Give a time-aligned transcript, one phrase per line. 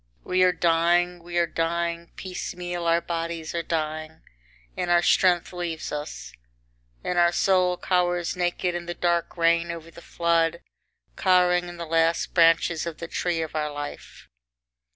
[0.23, 4.21] We are dying, we are dying, piecemeal our bodies are dying
[4.75, 6.33] and our strength leaves us,
[7.03, 10.61] and our soul cowers naked in the dark rain over the flood,
[11.15, 14.27] cowering in the last branches of the tree of our life.